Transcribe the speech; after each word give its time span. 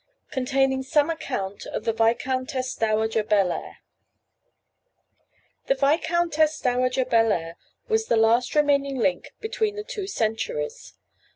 Containing 0.31 0.81
Some 0.81 1.11
Account 1.11 1.67
of 1.67 1.83
the 1.83 1.93
Viscountess 1.93 2.73
Dowager 2.73 3.23
Bellair. 3.23 3.83
THE 5.67 5.75
Viscountess 5.75 6.59
Dowager 6.59 7.05
Bellair 7.05 7.53
was 7.87 8.07
the 8.07 8.17
last 8.17 8.55
remaining 8.55 8.97
link 8.97 9.35
between 9.41 9.75
the 9.75 9.83
two 9.83 10.07
centuries. 10.07 10.95